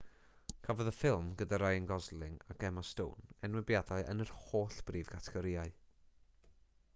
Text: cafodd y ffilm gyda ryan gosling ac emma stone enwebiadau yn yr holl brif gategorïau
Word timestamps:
cafodd 0.67 0.87
y 0.91 0.93
ffilm 0.99 1.27
gyda 1.41 1.59
ryan 1.63 1.89
gosling 1.91 2.39
ac 2.53 2.65
emma 2.69 2.85
stone 2.93 3.37
enwebiadau 3.49 4.07
yn 4.15 4.25
yr 4.27 4.33
holl 4.47 4.81
brif 4.89 5.13
gategorïau 5.13 5.77